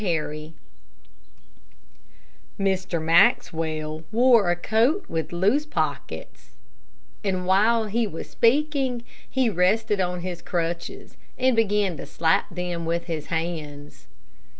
[0.03, 0.55] HARRY
[2.59, 2.99] Mr.
[2.99, 6.57] Maxwell wore a coat with loose pockets,
[7.23, 12.83] and while she was speaking, he rested on his crutches, and began to slap them
[12.87, 14.07] with his hands.